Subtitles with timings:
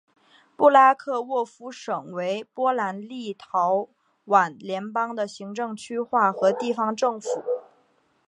[0.55, 3.87] 布拉克沃夫省为波兰立陶
[4.25, 7.29] 宛联邦的行政区划和地方政府。